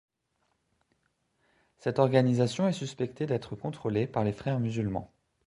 Cette 1.77 1.99
organisation 1.99 2.67
est 2.67 2.71
suspectée 2.73 3.27
d'être 3.27 3.55
contrôlée 3.55 4.07
par 4.07 4.23
les 4.23 4.33
Frères 4.33 4.59
musulmans. 4.59 5.11